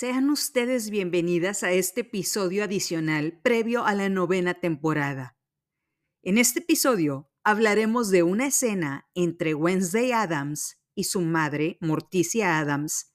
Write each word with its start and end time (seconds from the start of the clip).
Sean 0.00 0.30
ustedes 0.30 0.88
bienvenidas 0.88 1.62
a 1.62 1.72
este 1.72 2.00
episodio 2.00 2.64
adicional 2.64 3.38
previo 3.42 3.84
a 3.84 3.94
la 3.94 4.08
novena 4.08 4.54
temporada. 4.54 5.36
En 6.22 6.38
este 6.38 6.60
episodio 6.60 7.30
hablaremos 7.44 8.08
de 8.08 8.22
una 8.22 8.46
escena 8.46 9.10
entre 9.14 9.52
Wednesday 9.52 10.12
Adams 10.12 10.78
y 10.94 11.04
su 11.04 11.20
madre, 11.20 11.76
Morticia 11.82 12.58
Adams, 12.58 13.12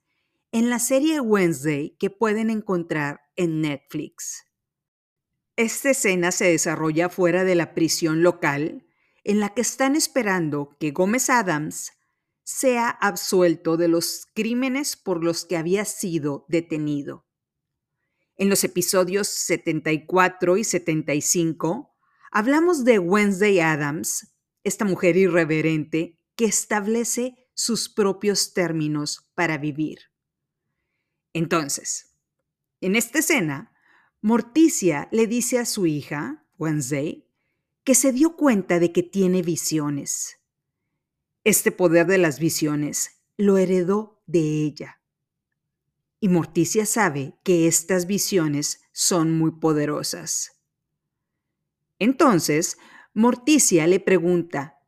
en 0.52 0.70
la 0.70 0.77
serie 0.77 1.20
Wednesday 1.21 1.98
que 1.98 2.12
pueden 2.12 2.52
encontrar 2.52 3.20
en 3.36 3.62
Netflix. 3.62 4.45
Esta 5.55 5.90
escena 5.90 6.31
se 6.31 6.45
desarrolla 6.45 7.09
fuera 7.09 7.44
de 7.44 7.55
la 7.55 7.73
prisión 7.73 8.22
local, 8.22 8.86
en 9.23 9.40
la 9.40 9.55
que 9.55 9.62
están 9.62 9.95
esperando 9.95 10.77
que 10.80 10.91
Gómez 10.91 11.31
Adams 11.31 11.94
sea 12.45 12.90
absuelto 12.90 13.76
de 13.76 13.88
los 13.88 14.27
crímenes 14.35 14.95
por 14.95 15.23
los 15.23 15.45
que 15.45 15.58
había 15.58 15.84
sido 15.84 16.45
detenido. 16.48 17.26
En 18.38 18.49
los 18.49 18.63
episodios 18.63 19.27
74 19.27 20.58
y 20.58 20.63
75 20.63 21.95
hablamos 22.31 22.85
de 22.85 22.99
Wednesday 22.99 23.59
Adams, 23.59 24.35
esta 24.63 24.85
mujer 24.85 25.18
irreverente 25.18 26.20
que 26.35 26.45
establece 26.45 27.35
sus 27.55 27.90
propios 27.90 28.54
términos 28.54 29.27
para 29.34 29.57
vivir. 29.57 30.12
Entonces, 31.34 32.16
en 32.80 32.96
esta 32.96 33.20
escena, 33.20 33.71
Morticia 34.21 35.09
le 35.12 35.26
dice 35.26 35.57
a 35.57 35.66
su 35.66 35.88
hija, 35.88 36.46
Wednesday, 36.59 37.27
que 37.84 37.96
se 37.96 38.12
dio 38.12 38.35
cuenta 38.35 38.80
de 38.80 38.91
que 38.91 39.02
tiene 39.02 39.41
visiones 39.41 40.45
este 41.46 41.71
poder 41.71 42.07
de 42.07 42.18
las 42.18 42.40
visiones 42.40 43.21
lo 43.38 43.57
heredó 43.57 44.24
de 44.26 44.63
ella. 44.63 44.99
Y 46.20 46.27
Morticia 46.27 46.88
sabe 46.88 47.38
que 47.43 47.68
estas 47.68 48.07
visiones 48.07 48.82
son 48.91 49.38
muy 49.38 49.51
poderosas. 49.51 50.60
Entonces, 51.99 52.77
Morticia 53.13 53.85
le 53.85 53.99
pregunta, 53.99 54.79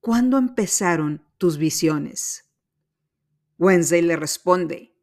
¿cuándo 0.00 0.38
empezaron 0.38 1.26
tus 1.38 1.58
visiones? 1.58 2.44
Wednesday 3.58 4.02
le 4.02 4.14
responde, 4.14 4.96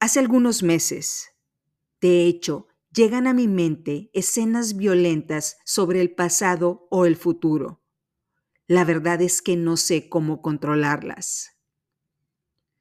hace 0.00 0.18
algunos 0.18 0.64
meses. 0.64 1.28
De 2.00 2.24
hecho, 2.24 2.66
llegan 2.92 3.28
a 3.28 3.34
mi 3.34 3.46
mente 3.46 4.10
escenas 4.12 4.76
violentas 4.76 5.58
sobre 5.64 6.00
el 6.00 6.12
pasado 6.12 6.88
o 6.90 7.06
el 7.06 7.14
futuro. 7.14 7.77
La 8.68 8.84
verdad 8.84 9.22
es 9.22 9.40
que 9.40 9.56
no 9.56 9.78
sé 9.78 10.10
cómo 10.10 10.42
controlarlas. 10.42 11.56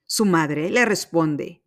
Su 0.06 0.26
madre 0.26 0.70
le 0.70 0.86
responde, 0.86 1.64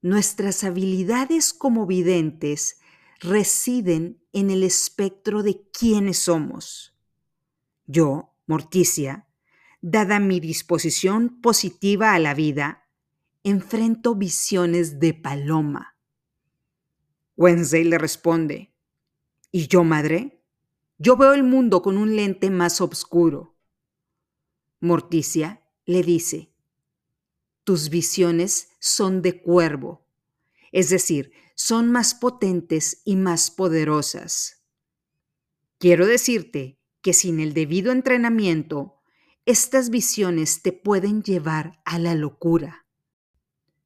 Nuestras 0.00 0.64
habilidades 0.64 1.54
como 1.54 1.86
videntes 1.86 2.80
residen 3.20 4.20
en 4.32 4.50
el 4.50 4.64
espectro 4.64 5.44
de 5.44 5.62
quiénes 5.70 6.18
somos. 6.18 6.98
Yo, 7.86 8.34
Morticia, 8.46 9.28
dada 9.80 10.18
mi 10.18 10.40
disposición 10.40 11.40
positiva 11.40 12.14
a 12.14 12.18
la 12.18 12.34
vida, 12.34 12.88
enfrento 13.44 14.16
visiones 14.16 14.98
de 14.98 15.14
paloma. 15.14 15.96
Wednesday 17.36 17.84
le 17.84 17.98
responde, 17.98 18.74
¿y 19.52 19.68
yo, 19.68 19.84
madre? 19.84 20.41
Yo 21.04 21.16
veo 21.16 21.32
el 21.32 21.42
mundo 21.42 21.82
con 21.82 21.98
un 21.98 22.14
lente 22.14 22.48
más 22.48 22.80
oscuro. 22.80 23.58
Morticia 24.78 25.60
le 25.84 26.04
dice, 26.04 26.54
tus 27.64 27.90
visiones 27.90 28.68
son 28.78 29.20
de 29.20 29.42
cuervo, 29.42 30.06
es 30.70 30.90
decir, 30.90 31.32
son 31.56 31.90
más 31.90 32.14
potentes 32.14 33.02
y 33.04 33.16
más 33.16 33.50
poderosas. 33.50 34.64
Quiero 35.78 36.06
decirte 36.06 36.78
que 37.00 37.14
sin 37.14 37.40
el 37.40 37.52
debido 37.52 37.90
entrenamiento, 37.90 39.00
estas 39.44 39.90
visiones 39.90 40.62
te 40.62 40.70
pueden 40.70 41.24
llevar 41.24 41.82
a 41.84 41.98
la 41.98 42.14
locura. 42.14 42.86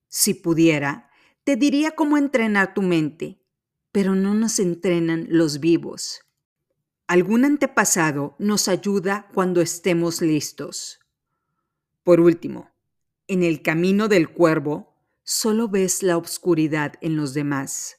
Si 0.08 0.34
pudiera, 0.34 1.08
te 1.44 1.56
diría 1.56 1.92
cómo 1.92 2.18
entrenar 2.18 2.74
tu 2.74 2.82
mente, 2.82 3.42
pero 3.91 4.14
no 4.14 4.34
nos 4.34 4.58
entrenan 4.58 5.28
los 5.30 5.60
vivos. 5.60 6.25
Algún 7.08 7.44
antepasado 7.44 8.34
nos 8.40 8.66
ayuda 8.66 9.28
cuando 9.32 9.60
estemos 9.60 10.20
listos. 10.20 10.98
Por 12.02 12.20
último, 12.20 12.72
en 13.28 13.44
el 13.44 13.62
camino 13.62 14.08
del 14.08 14.28
cuervo, 14.28 14.96
solo 15.22 15.68
ves 15.68 16.02
la 16.02 16.16
oscuridad 16.16 16.94
en 17.00 17.16
los 17.16 17.32
demás. 17.32 17.98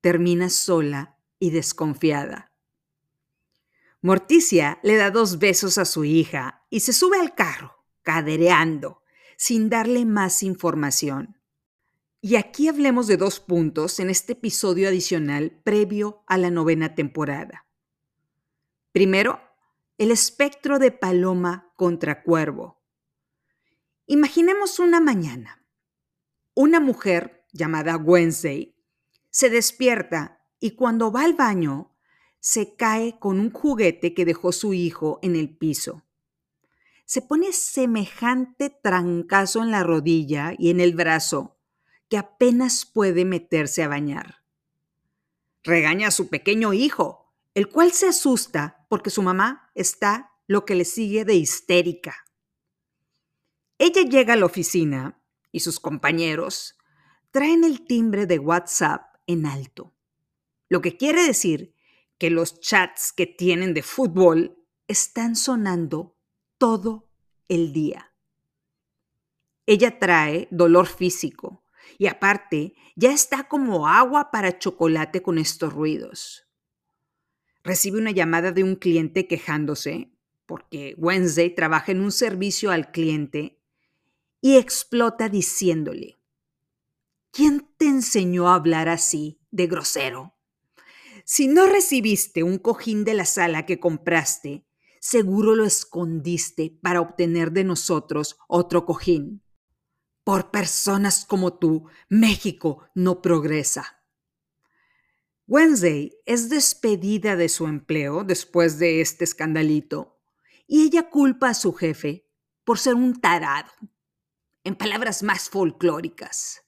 Terminas 0.00 0.54
sola 0.54 1.18
y 1.38 1.50
desconfiada. 1.50 2.50
Morticia 4.02 4.80
le 4.82 4.96
da 4.96 5.12
dos 5.12 5.38
besos 5.38 5.78
a 5.78 5.84
su 5.84 6.04
hija 6.04 6.64
y 6.68 6.80
se 6.80 6.92
sube 6.92 7.20
al 7.20 7.36
carro, 7.36 7.84
cadereando, 8.02 9.02
sin 9.36 9.68
darle 9.68 10.04
más 10.04 10.42
información. 10.42 11.40
Y 12.20 12.34
aquí 12.34 12.66
hablemos 12.66 13.06
de 13.06 13.18
dos 13.18 13.38
puntos 13.38 14.00
en 14.00 14.10
este 14.10 14.32
episodio 14.32 14.88
adicional 14.88 15.60
previo 15.62 16.24
a 16.26 16.38
la 16.38 16.50
novena 16.50 16.96
temporada. 16.96 17.65
Primero, 18.96 19.42
el 19.98 20.10
espectro 20.10 20.78
de 20.78 20.90
paloma 20.90 21.70
contra 21.76 22.22
cuervo. 22.22 22.80
Imaginemos 24.06 24.78
una 24.78 25.00
mañana. 25.00 25.66
Una 26.54 26.80
mujer 26.80 27.44
llamada 27.52 27.98
Wednesday 27.98 28.74
se 29.28 29.50
despierta 29.50 30.40
y 30.60 30.76
cuando 30.76 31.12
va 31.12 31.24
al 31.24 31.34
baño 31.34 31.94
se 32.40 32.74
cae 32.74 33.18
con 33.18 33.38
un 33.38 33.50
juguete 33.50 34.14
que 34.14 34.24
dejó 34.24 34.50
su 34.50 34.72
hijo 34.72 35.18
en 35.20 35.36
el 35.36 35.54
piso. 35.54 36.02
Se 37.04 37.20
pone 37.20 37.52
semejante 37.52 38.70
trancazo 38.70 39.62
en 39.62 39.72
la 39.72 39.82
rodilla 39.82 40.54
y 40.56 40.70
en 40.70 40.80
el 40.80 40.94
brazo 40.94 41.58
que 42.08 42.16
apenas 42.16 42.86
puede 42.86 43.26
meterse 43.26 43.82
a 43.82 43.88
bañar. 43.88 44.36
Regaña 45.64 46.08
a 46.08 46.12
su 46.12 46.28
pequeño 46.28 46.72
hijo, 46.72 47.25
el 47.56 47.70
cual 47.70 47.92
se 47.92 48.06
asusta 48.06 48.84
porque 48.90 49.08
su 49.08 49.22
mamá 49.22 49.70
está 49.74 50.30
lo 50.46 50.66
que 50.66 50.74
le 50.74 50.84
sigue 50.84 51.24
de 51.24 51.36
histérica. 51.36 52.14
Ella 53.78 54.02
llega 54.02 54.34
a 54.34 54.36
la 54.36 54.44
oficina 54.44 55.22
y 55.52 55.60
sus 55.60 55.80
compañeros 55.80 56.76
traen 57.30 57.64
el 57.64 57.86
timbre 57.86 58.26
de 58.26 58.38
WhatsApp 58.38 59.06
en 59.26 59.46
alto, 59.46 59.94
lo 60.68 60.82
que 60.82 60.98
quiere 60.98 61.22
decir 61.26 61.74
que 62.18 62.28
los 62.28 62.60
chats 62.60 63.10
que 63.10 63.24
tienen 63.24 63.72
de 63.72 63.82
fútbol 63.82 64.62
están 64.86 65.34
sonando 65.34 66.14
todo 66.58 67.08
el 67.48 67.72
día. 67.72 68.12
Ella 69.64 69.98
trae 69.98 70.46
dolor 70.50 70.88
físico 70.88 71.64
y 71.96 72.08
aparte 72.08 72.74
ya 72.96 73.12
está 73.12 73.48
como 73.48 73.88
agua 73.88 74.30
para 74.30 74.58
chocolate 74.58 75.22
con 75.22 75.38
estos 75.38 75.72
ruidos 75.72 76.45
recibe 77.66 77.98
una 77.98 78.12
llamada 78.12 78.52
de 78.52 78.62
un 78.62 78.76
cliente 78.76 79.26
quejándose, 79.26 80.12
porque 80.46 80.94
Wednesday 80.96 81.54
trabaja 81.54 81.92
en 81.92 82.00
un 82.00 82.12
servicio 82.12 82.70
al 82.70 82.92
cliente, 82.92 83.60
y 84.40 84.56
explota 84.56 85.28
diciéndole, 85.28 86.18
¿quién 87.32 87.68
te 87.76 87.86
enseñó 87.86 88.48
a 88.48 88.54
hablar 88.54 88.88
así, 88.88 89.40
de 89.50 89.66
grosero? 89.66 90.34
Si 91.24 91.48
no 91.48 91.66
recibiste 91.66 92.44
un 92.44 92.58
cojín 92.58 93.04
de 93.04 93.14
la 93.14 93.24
sala 93.24 93.66
que 93.66 93.80
compraste, 93.80 94.64
seguro 95.00 95.56
lo 95.56 95.64
escondiste 95.64 96.78
para 96.80 97.00
obtener 97.00 97.50
de 97.50 97.64
nosotros 97.64 98.38
otro 98.46 98.86
cojín. 98.86 99.42
Por 100.22 100.52
personas 100.52 101.24
como 101.24 101.58
tú, 101.58 101.88
México 102.08 102.88
no 102.94 103.22
progresa. 103.22 103.95
Wednesday 105.48 106.12
es 106.26 106.48
despedida 106.48 107.36
de 107.36 107.48
su 107.48 107.68
empleo 107.68 108.24
después 108.24 108.80
de 108.80 109.00
este 109.00 109.22
escandalito 109.22 110.18
y 110.66 110.82
ella 110.82 111.08
culpa 111.08 111.50
a 111.50 111.54
su 111.54 111.72
jefe 111.72 112.28
por 112.64 112.80
ser 112.80 112.96
un 112.96 113.20
tarado, 113.20 113.70
en 114.64 114.74
palabras 114.74 115.22
más 115.22 115.48
folclóricas. 115.48 116.64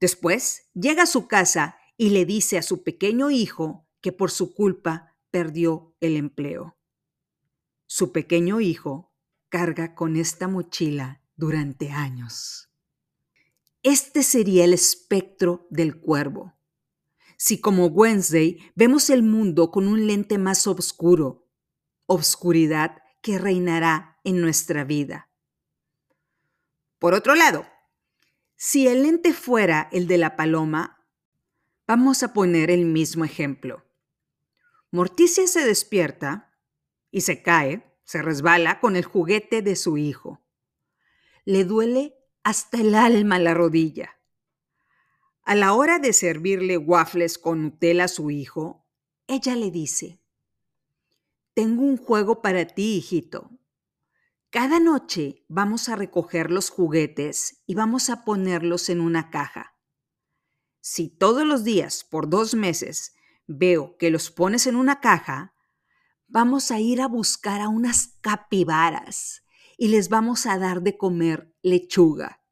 Después 0.00 0.70
llega 0.72 1.02
a 1.02 1.06
su 1.06 1.28
casa 1.28 1.76
y 1.98 2.08
le 2.08 2.24
dice 2.24 2.56
a 2.56 2.62
su 2.62 2.82
pequeño 2.82 3.30
hijo 3.30 3.86
que 4.00 4.12
por 4.12 4.30
su 4.30 4.54
culpa 4.54 5.14
perdió 5.30 5.94
el 6.00 6.16
empleo. 6.16 6.78
Su 7.84 8.12
pequeño 8.12 8.62
hijo 8.62 9.12
carga 9.50 9.94
con 9.94 10.16
esta 10.16 10.48
mochila 10.48 11.22
durante 11.36 11.90
años. 11.90 12.70
Este 13.82 14.22
sería 14.22 14.64
el 14.64 14.72
espectro 14.72 15.66
del 15.68 16.00
cuervo 16.00 16.57
si 17.38 17.60
como 17.60 17.86
Wednesday 17.86 18.58
vemos 18.74 19.08
el 19.08 19.22
mundo 19.22 19.70
con 19.70 19.86
un 19.86 20.06
lente 20.08 20.36
más 20.36 20.66
oscuro, 20.66 21.48
obscuridad 22.06 22.98
que 23.22 23.38
reinará 23.38 24.18
en 24.24 24.40
nuestra 24.40 24.84
vida. 24.84 25.30
Por 26.98 27.14
otro 27.14 27.34
lado, 27.34 27.64
Si 28.60 28.88
el 28.88 29.04
lente 29.04 29.32
fuera 29.32 29.88
el 29.92 30.08
de 30.08 30.18
la 30.18 30.34
paloma, 30.34 31.06
vamos 31.86 32.24
a 32.24 32.32
poner 32.32 32.72
el 32.72 32.86
mismo 32.86 33.24
ejemplo. 33.24 33.84
Morticia 34.90 35.46
se 35.46 35.64
despierta 35.64 36.58
y 37.12 37.20
se 37.20 37.40
cae, 37.40 37.96
se 38.02 38.20
resbala 38.20 38.80
con 38.80 38.96
el 38.96 39.04
juguete 39.04 39.62
de 39.62 39.76
su 39.76 39.96
hijo. 39.96 40.44
Le 41.44 41.62
duele 41.62 42.16
hasta 42.42 42.78
el 42.80 42.96
alma 42.96 43.38
la 43.38 43.54
rodilla. 43.54 44.17
A 45.48 45.54
la 45.54 45.72
hora 45.72 45.98
de 45.98 46.12
servirle 46.12 46.76
waffles 46.76 47.38
con 47.38 47.62
Nutella 47.62 48.04
a 48.04 48.08
su 48.08 48.30
hijo, 48.30 48.84
ella 49.26 49.56
le 49.56 49.70
dice, 49.70 50.20
Tengo 51.54 51.84
un 51.84 51.96
juego 51.96 52.42
para 52.42 52.66
ti, 52.66 52.96
hijito. 52.96 53.50
Cada 54.50 54.78
noche 54.78 55.46
vamos 55.48 55.88
a 55.88 55.96
recoger 55.96 56.50
los 56.50 56.68
juguetes 56.68 57.62
y 57.64 57.74
vamos 57.74 58.10
a 58.10 58.26
ponerlos 58.26 58.90
en 58.90 59.00
una 59.00 59.30
caja. 59.30 59.74
Si 60.82 61.08
todos 61.08 61.46
los 61.46 61.64
días 61.64 62.04
por 62.04 62.28
dos 62.28 62.54
meses 62.54 63.14
veo 63.46 63.96
que 63.96 64.10
los 64.10 64.30
pones 64.30 64.66
en 64.66 64.76
una 64.76 65.00
caja, 65.00 65.54
vamos 66.26 66.70
a 66.70 66.78
ir 66.78 67.00
a 67.00 67.08
buscar 67.08 67.62
a 67.62 67.68
unas 67.70 68.18
capibaras 68.20 69.44
y 69.78 69.88
les 69.88 70.10
vamos 70.10 70.44
a 70.44 70.58
dar 70.58 70.82
de 70.82 70.98
comer 70.98 71.54
lechuga. 71.62 72.42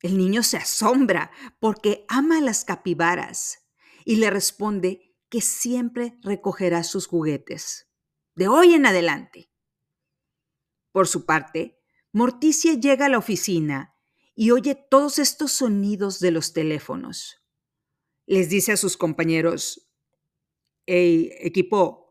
El 0.00 0.16
niño 0.16 0.42
se 0.42 0.56
asombra 0.56 1.30
porque 1.58 2.04
ama 2.08 2.38
a 2.38 2.40
las 2.40 2.64
capibaras 2.64 3.66
y 4.04 4.16
le 4.16 4.30
responde 4.30 5.14
que 5.28 5.40
siempre 5.40 6.18
recogerá 6.22 6.82
sus 6.82 7.06
juguetes, 7.06 7.88
de 8.34 8.48
hoy 8.48 8.74
en 8.74 8.86
adelante. 8.86 9.50
Por 10.92 11.06
su 11.06 11.26
parte, 11.26 11.78
Morticia 12.12 12.74
llega 12.74 13.06
a 13.06 13.08
la 13.08 13.18
oficina 13.18 13.94
y 14.34 14.50
oye 14.50 14.74
todos 14.74 15.18
estos 15.18 15.52
sonidos 15.52 16.18
de 16.18 16.30
los 16.30 16.52
teléfonos. 16.52 17.44
Les 18.26 18.48
dice 18.48 18.72
a 18.72 18.76
sus 18.76 18.96
compañeros, 18.96 19.90
Hey, 20.86 21.30
equipo, 21.40 22.10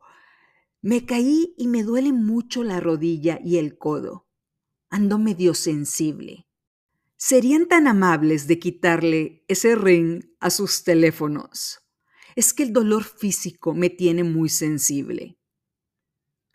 me 0.81 1.05
caí 1.05 1.53
y 1.57 1.67
me 1.67 1.83
duele 1.83 2.13
mucho 2.13 2.63
la 2.63 2.79
rodilla 2.79 3.39
y 3.43 3.57
el 3.57 3.77
codo. 3.77 4.29
Ando 4.89 5.19
medio 5.19 5.53
sensible. 5.53 6.48
¿Serían 7.21 7.67
tan 7.67 7.85
amables 7.87 8.47
de 8.47 8.59
quitarle 8.59 9.43
ese 9.49 9.75
ring 9.75 10.23
a 10.39 10.49
sus 10.49 10.85
teléfonos? 10.85 11.81
Es 12.37 12.53
que 12.53 12.63
el 12.63 12.71
dolor 12.71 13.03
físico 13.03 13.73
me 13.73 13.89
tiene 13.89 14.23
muy 14.23 14.47
sensible. 14.47 15.37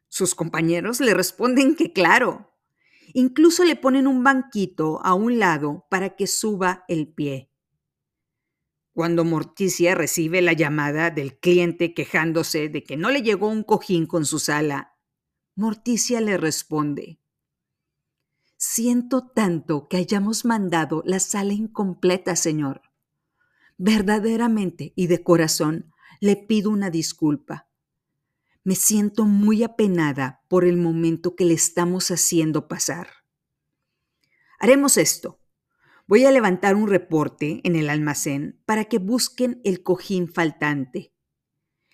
Sus 0.08 0.34
compañeros 0.34 1.00
le 1.00 1.12
responden 1.12 1.76
que 1.76 1.93
claro. 1.93 2.50
Incluso 3.12 3.62
le 3.64 3.76
ponen 3.76 4.06
un 4.06 4.25
banquito 4.25 5.05
a 5.05 5.12
un 5.12 5.38
lado 5.38 5.87
para 5.90 6.16
que 6.16 6.26
suba 6.26 6.87
el 6.88 7.12
pie. 7.12 7.50
Cuando 8.94 9.26
Morticia 9.26 9.94
recibe 9.94 10.40
la 10.40 10.55
llamada 10.55 11.10
del 11.10 11.38
cliente 11.38 11.93
quejándose 11.93 12.70
de 12.70 12.84
que 12.84 12.96
no 12.96 13.10
le 13.10 13.20
llegó 13.20 13.49
un 13.49 13.64
cojín 13.64 14.06
con 14.06 14.25
su 14.25 14.38
sala, 14.38 14.96
Morticia 15.56 16.22
le 16.22 16.38
responde, 16.38 17.20
Siento 18.66 19.28
tanto 19.28 19.88
que 19.88 19.99
hayamos 19.99 20.46
mandado 20.46 21.02
la 21.05 21.20
sala 21.20 21.52
incompleta, 21.52 22.34
señor. 22.34 22.81
Verdaderamente 23.76 24.94
y 24.96 25.06
de 25.06 25.22
corazón 25.22 25.93
le 26.19 26.37
pido 26.37 26.70
una 26.70 26.88
disculpa. 26.88 27.69
Me 28.64 28.75
siento 28.75 29.26
muy 29.26 29.62
apenada 29.62 30.43
por 30.49 30.64
el 30.64 30.78
momento 30.78 31.37
que 31.37 31.44
le 31.44 31.52
estamos 31.52 32.11
haciendo 32.11 32.66
pasar. 32.66 33.08
Haremos 34.58 34.96
esto. 34.96 35.38
Voy 36.06 36.25
a 36.25 36.32
levantar 36.32 36.75
un 36.75 36.88
reporte 36.88 37.60
en 37.64 37.76
el 37.76 37.90
almacén 37.90 38.62
para 38.64 38.87
que 38.87 38.96
busquen 38.96 39.60
el 39.64 39.82
cojín 39.82 40.26
faltante. 40.26 41.12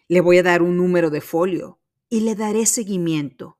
Le 0.06 0.20
voy 0.20 0.38
a 0.38 0.44
dar 0.44 0.62
un 0.62 0.76
número 0.76 1.11
de 1.11 1.20
folio 1.20 1.81
y 2.08 2.20
le 2.20 2.37
daré 2.37 2.64
seguimiento. 2.64 3.58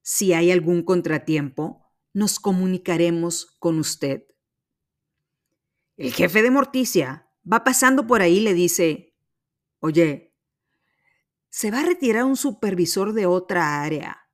Si 0.00 0.32
hay 0.32 0.52
algún 0.52 0.84
contratiempo, 0.84 1.83
nos 2.14 2.40
comunicaremos 2.40 3.54
con 3.58 3.78
usted. 3.78 4.24
El 5.96 6.12
jefe 6.12 6.42
de 6.42 6.50
Morticia 6.50 7.28
va 7.50 7.64
pasando 7.64 8.06
por 8.06 8.22
ahí 8.22 8.38
y 8.38 8.40
le 8.40 8.54
dice, 8.54 9.14
Oye, 9.80 10.34
se 11.50 11.70
va 11.70 11.80
a 11.80 11.84
retirar 11.84 12.24
un 12.24 12.36
supervisor 12.36 13.12
de 13.12 13.26
otra 13.26 13.82
área. 13.82 14.30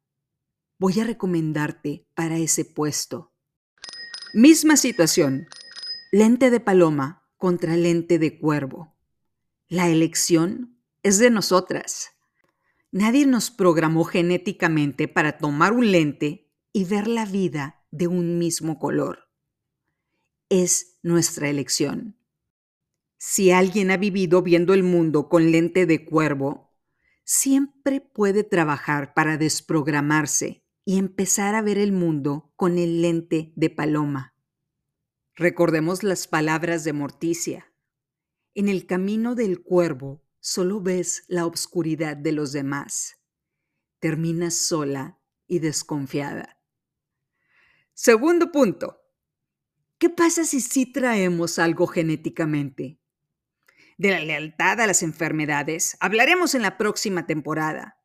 Voy 0.78 1.00
a 1.00 1.04
recomendarte 1.04 2.06
para 2.14 2.38
ese 2.38 2.64
puesto. 2.64 3.32
Misma 4.32 4.76
situación. 4.76 5.48
Lente 6.12 6.50
de 6.50 6.60
paloma 6.60 7.28
contra 7.36 7.76
lente 7.76 8.18
de 8.18 8.38
cuervo. 8.38 8.96
La 9.68 9.88
elección 9.88 10.78
es 11.02 11.18
de 11.18 11.30
nosotras. 11.30 12.10
Nadie 12.92 13.26
nos 13.26 13.50
programó 13.50 14.04
genéticamente 14.04 15.08
para 15.08 15.38
tomar 15.38 15.72
un 15.72 15.90
lente 15.90 16.49
y 16.72 16.84
ver 16.84 17.06
la 17.06 17.26
vida 17.26 17.84
de 17.90 18.06
un 18.06 18.38
mismo 18.38 18.78
color. 18.78 19.28
Es 20.48 20.98
nuestra 21.02 21.48
elección. 21.48 22.16
Si 23.18 23.50
alguien 23.50 23.90
ha 23.90 23.96
vivido 23.96 24.42
viendo 24.42 24.72
el 24.72 24.82
mundo 24.82 25.28
con 25.28 25.52
lente 25.52 25.86
de 25.86 26.04
cuervo, 26.04 26.74
siempre 27.24 28.00
puede 28.00 28.44
trabajar 28.44 29.14
para 29.14 29.36
desprogramarse 29.36 30.64
y 30.84 30.98
empezar 30.98 31.54
a 31.54 31.62
ver 31.62 31.78
el 31.78 31.92
mundo 31.92 32.52
con 32.56 32.78
el 32.78 33.02
lente 33.02 33.52
de 33.56 33.70
paloma. 33.70 34.34
Recordemos 35.34 36.02
las 36.02 36.26
palabras 36.26 36.84
de 36.84 36.92
Morticia. 36.92 37.72
En 38.54 38.68
el 38.68 38.86
camino 38.86 39.34
del 39.34 39.62
cuervo 39.62 40.22
solo 40.40 40.80
ves 40.80 41.24
la 41.28 41.46
obscuridad 41.46 42.16
de 42.16 42.32
los 42.32 42.52
demás. 42.52 43.18
Terminas 44.00 44.54
sola 44.54 45.20
y 45.46 45.58
desconfiada. 45.58 46.59
Segundo 48.02 48.50
punto. 48.50 48.98
¿Qué 49.98 50.08
pasa 50.08 50.46
si 50.46 50.62
sí 50.62 50.90
traemos 50.90 51.58
algo 51.58 51.86
genéticamente? 51.86 52.98
de 53.98 54.08
la 54.12 54.20
lealtad 54.20 54.80
a 54.80 54.86
las 54.86 55.02
enfermedades 55.02 55.98
hablaremos 56.00 56.54
en 56.54 56.62
la 56.62 56.78
próxima 56.78 57.26
temporada. 57.26 57.98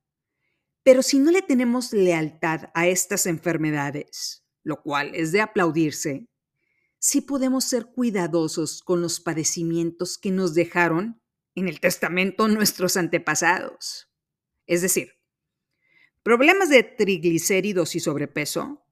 Pero 0.83 1.01
si 1.01 1.19
no 1.19 1.31
le 1.31 1.41
tenemos 1.41 1.93
lealtad 1.93 2.71
a 2.73 2.87
estas 2.87 3.25
enfermedades, 3.25 4.45
lo 4.63 4.81
cual 4.83 5.15
es 5.15 5.31
de 5.31 5.39
aplaudirse, 5.39 6.27
sí 6.99 7.21
podemos 7.21 7.63
ser 7.63 7.85
cuidadosos 7.85 8.81
con 8.83 9.01
los 9.01 9.21
padecimientos 9.21 10.17
que 10.17 10.31
nos 10.31 10.53
dejaron 10.53 11.21
en 11.55 11.69
el 11.69 11.79
testamento 11.79 12.49
nuestros 12.49 12.97
antepasados. 12.97 14.11
Es 14.67 14.81
decir, 14.81 15.13
problemas 16.21 16.67
de 16.67 16.83
triglicéridos 16.83 17.95
y 17.95 18.01
sobrepeso, 18.01 18.84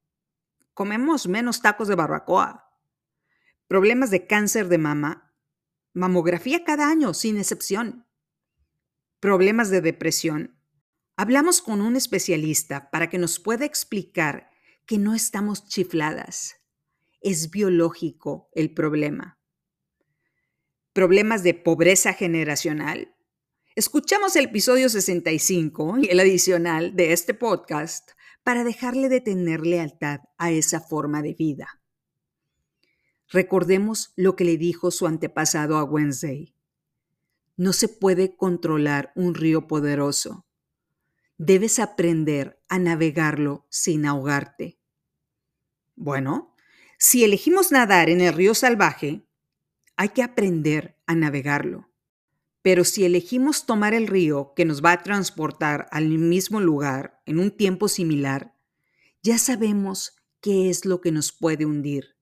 comemos 0.74 1.28
menos 1.28 1.62
tacos 1.62 1.88
de 1.88 1.96
barbacoa. 1.96 2.72
Problemas 3.68 4.12
de 4.12 4.28
cáncer 4.28 4.68
de 4.68 4.78
mama, 4.78 5.34
Mamografía 5.96 6.64
cada 6.64 6.90
año, 6.90 7.14
sin 7.14 7.38
excepción. 7.38 8.08
Problemas 9.20 9.70
de 9.70 9.80
depresión. 9.80 10.58
Hablamos 11.16 11.62
con 11.62 11.82
un 11.82 11.96
especialista 11.96 12.90
para 12.90 13.12
que 13.12 13.20
nos 13.20 13.40
pueda 13.40 13.64
explicar 13.64 14.50
que 14.88 14.98
no 14.98 15.14
estamos 15.14 15.68
chifladas. 15.68 16.56
Es 17.22 17.52
biológico 17.52 18.50
el 18.54 18.74
problema. 18.74 19.38
Problemas 20.94 21.44
de 21.44 21.54
pobreza 21.54 22.14
generacional. 22.14 23.16
Escuchamos 23.76 24.36
el 24.36 24.46
episodio 24.46 24.90
65 24.90 26.00
y 26.02 26.10
el 26.10 26.20
adicional 26.20 26.96
de 26.96 27.14
este 27.14 27.36
podcast 27.36 28.14
para 28.44 28.64
dejarle 28.64 29.10
de 29.10 29.22
tener 29.22 29.66
lealtad 29.66 30.22
a 30.38 30.52
esa 30.52 30.82
forma 30.82 31.22
de 31.22 31.34
vida. 31.34 31.82
Recordemos 33.30 34.14
lo 34.16 34.36
que 34.36 34.44
le 34.44 34.58
dijo 34.58 34.92
su 34.92 35.08
antepasado 35.08 35.78
a 35.78 35.84
Wednesday. 35.84 36.54
No 37.56 37.74
se 37.74 37.88
puede 37.88 38.36
controlar 38.36 39.12
un 39.16 39.34
río 39.34 39.68
poderoso. 39.68 40.46
Debes 41.38 41.80
aprender 41.80 42.62
a 42.70 42.80
navegarlo 42.80 43.66
sin 43.70 44.06
ahogarte. 44.06 44.80
Bueno, 45.96 46.56
si 47.00 47.24
elegimos 47.24 47.72
nadar 47.72 48.10
en 48.10 48.22
el 48.22 48.34
río 48.34 48.54
salvaje, 48.54 49.26
hay 49.96 50.10
que 50.10 50.24
aprender 50.24 50.98
a 51.06 51.16
navegarlo. 51.16 51.93
Pero 52.64 52.84
si 52.84 53.06
elegimos 53.06 53.68
tomar 53.68 53.94
el 53.94 54.08
río 54.08 54.54
que 54.56 54.66
nos 54.66 54.84
va 54.84 54.94
a 54.94 55.04
transportar 55.04 55.88
al 55.92 56.10
mismo 56.10 56.60
lugar 56.60 57.22
en 57.28 57.38
un 57.38 57.52
tiempo 57.52 57.88
similar, 57.88 58.56
ya 59.22 59.38
sabemos 59.38 60.16
qué 60.42 60.72
es 60.72 60.86
lo 60.86 61.02
que 61.02 61.12
nos 61.12 61.32
puede 61.32 61.66
hundir 61.68 62.14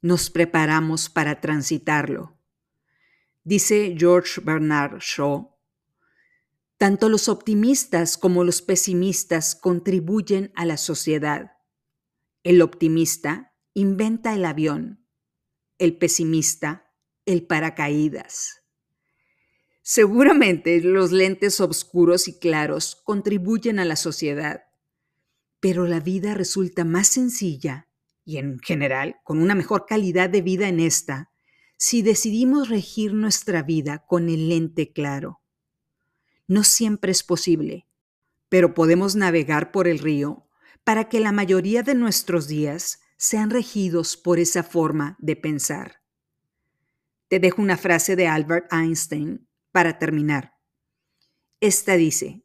nos 0.00 0.30
preparamos 0.30 1.08
para 1.08 1.40
transitarlo. 1.40 2.38
Dice 3.44 3.94
George 3.98 4.40
Bernard 4.40 4.98
Shaw, 5.00 5.54
tanto 6.76 7.08
los 7.08 7.28
optimistas 7.28 8.16
como 8.16 8.44
los 8.44 8.62
pesimistas 8.62 9.56
contribuyen 9.56 10.52
a 10.54 10.64
la 10.64 10.76
sociedad. 10.76 11.52
El 12.44 12.62
optimista 12.62 13.54
inventa 13.74 14.34
el 14.34 14.44
avión, 14.44 15.04
el 15.78 15.96
pesimista, 15.96 16.92
el 17.26 17.46
paracaídas. 17.46 18.57
Seguramente 19.90 20.82
los 20.82 21.12
lentes 21.12 21.62
oscuros 21.62 22.28
y 22.28 22.38
claros 22.38 23.00
contribuyen 23.04 23.78
a 23.78 23.86
la 23.86 23.96
sociedad, 23.96 24.64
pero 25.60 25.86
la 25.86 25.98
vida 25.98 26.34
resulta 26.34 26.84
más 26.84 27.08
sencilla 27.08 27.88
y 28.22 28.36
en 28.36 28.58
general 28.58 29.16
con 29.24 29.38
una 29.40 29.54
mejor 29.54 29.86
calidad 29.86 30.28
de 30.28 30.42
vida 30.42 30.68
en 30.68 30.80
esta 30.80 31.30
si 31.78 32.02
decidimos 32.02 32.68
regir 32.68 33.14
nuestra 33.14 33.62
vida 33.62 34.04
con 34.06 34.28
el 34.28 34.50
lente 34.50 34.92
claro. 34.92 35.40
No 36.46 36.64
siempre 36.64 37.10
es 37.10 37.22
posible, 37.22 37.86
pero 38.50 38.74
podemos 38.74 39.16
navegar 39.16 39.72
por 39.72 39.88
el 39.88 40.00
río 40.00 40.46
para 40.84 41.08
que 41.08 41.18
la 41.18 41.32
mayoría 41.32 41.82
de 41.82 41.94
nuestros 41.94 42.46
días 42.46 43.00
sean 43.16 43.48
regidos 43.48 44.18
por 44.18 44.38
esa 44.38 44.62
forma 44.62 45.16
de 45.18 45.36
pensar. 45.36 46.02
Te 47.28 47.40
dejo 47.40 47.62
una 47.62 47.78
frase 47.78 48.16
de 48.16 48.26
Albert 48.26 48.70
Einstein 48.70 49.47
para 49.78 49.96
terminar. 49.96 50.58
Esta 51.60 51.94
dice, 51.94 52.44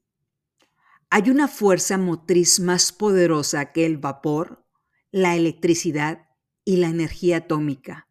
hay 1.09 1.31
una 1.31 1.47
fuerza 1.47 1.97
motriz 1.97 2.59
más 2.59 2.91
poderosa 2.91 3.71
que 3.71 3.87
el 3.87 3.97
vapor, 3.97 4.67
la 5.09 5.35
electricidad 5.35 6.29
y 6.63 6.77
la 6.77 6.89
energía 6.89 7.37
atómica. 7.37 8.07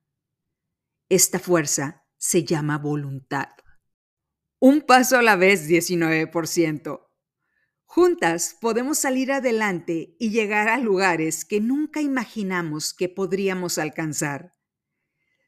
Esta 1.09 1.39
fuerza 1.39 2.05
se 2.19 2.43
llama 2.43 2.79
voluntad. 2.79 3.51
Un 4.59 4.81
paso 4.81 5.19
a 5.19 5.23
la 5.23 5.37
vez, 5.37 5.69
19%. 5.69 7.09
Juntas 7.85 8.57
podemos 8.61 8.99
salir 8.99 9.31
adelante 9.31 10.17
y 10.19 10.31
llegar 10.31 10.69
a 10.69 10.79
lugares 10.79 11.45
que 11.45 11.61
nunca 11.61 12.01
imaginamos 12.01 12.93
que 12.93 13.09
podríamos 13.09 13.79
alcanzar. 13.79 14.53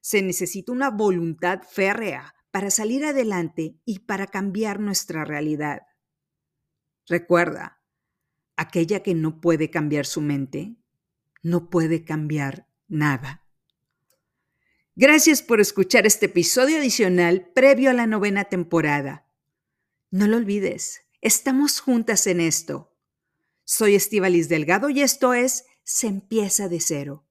Se 0.00 0.22
necesita 0.22 0.70
una 0.70 0.90
voluntad 0.90 1.62
férrea 1.68 2.36
para 2.54 2.70
salir 2.70 3.04
adelante 3.04 3.80
y 3.84 3.98
para 4.06 4.28
cambiar 4.28 4.78
nuestra 4.78 5.24
realidad. 5.24 5.88
Recuerda, 7.08 7.82
aquella 8.54 9.02
que 9.02 9.12
no 9.12 9.40
puede 9.40 9.70
cambiar 9.70 10.06
su 10.06 10.20
mente, 10.20 10.76
no 11.42 11.68
puede 11.68 12.04
cambiar 12.04 12.68
nada. 12.86 13.44
Gracias 14.94 15.42
por 15.42 15.60
escuchar 15.60 16.06
este 16.06 16.26
episodio 16.26 16.78
adicional 16.78 17.50
previo 17.56 17.90
a 17.90 17.92
la 17.92 18.06
novena 18.06 18.44
temporada. 18.44 19.26
No 20.12 20.28
lo 20.28 20.36
olvides, 20.36 21.00
estamos 21.22 21.80
juntas 21.80 22.24
en 22.28 22.40
esto. 22.40 22.96
Soy 23.64 23.96
Estivalis 23.96 24.48
Delgado 24.48 24.90
y 24.90 25.02
esto 25.02 25.34
es 25.34 25.64
Se 25.82 26.06
empieza 26.06 26.68
de 26.68 26.78
cero. 26.78 27.26